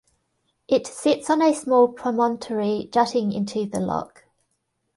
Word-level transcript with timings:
It 0.67 0.87
sits 0.87 1.29
on 1.29 1.43
a 1.43 1.53
small 1.53 1.87
promontory 1.89 2.89
jutting 2.91 3.31
into 3.31 3.67
the 3.67 3.79
loch. 3.79 4.25